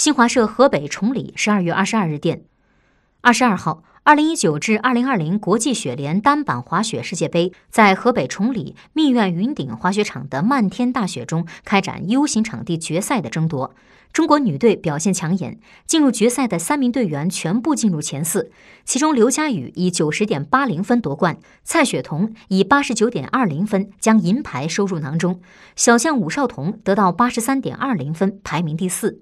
[0.00, 2.42] 新华社河北崇礼十二月二十二日电，
[3.20, 13.74] 二十二号，二零一九至二零二零国际雪联单板滑雪世界杯在河北崇礼密苑云顶滑雪场的漫天大雪中开展 U 型场地决赛的争夺。
[14.10, 18.50] 中国女队表现抢眼，进入决赛的三名队员全部进入前四，
[18.86, 25.42] 其中刘佳宇以九十点八零分夺冠，蔡雪桐以八十九点二零分将银牌收入囊中，
[25.76, 29.18] 小将武少彤得到八十三点二零分，排名第四。